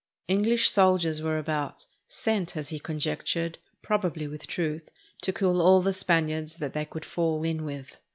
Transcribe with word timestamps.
EngHsh 0.27 0.65
soldiers 0.65 1.21
were 1.21 1.37
about, 1.37 1.85
sent, 2.07 2.57
as 2.57 2.69
he 2.69 2.79
conjectured, 2.79 3.59
probably 3.83 4.27
with 4.27 4.47
truth, 4.47 4.89
to 5.21 5.31
kill 5.31 5.61
all 5.61 5.79
the 5.79 5.93
Spaniards 5.93 6.55
that 6.55 6.73
they 6.73 6.85
could 6.85 7.05
fall 7.05 7.43
in 7.43 7.63
with. 7.65 7.97